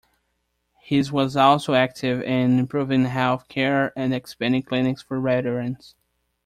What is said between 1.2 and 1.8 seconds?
also